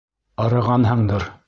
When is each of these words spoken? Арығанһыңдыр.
Арығанһыңдыр. 0.45 1.31